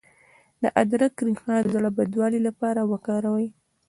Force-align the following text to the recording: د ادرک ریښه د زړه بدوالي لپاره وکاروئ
د 0.61 0.63
ادرک 0.81 1.15
ریښه 1.25 1.55
د 1.61 1.65
زړه 1.73 1.89
بدوالي 1.97 2.39
لپاره 2.47 2.81
وکاروئ 2.91 3.47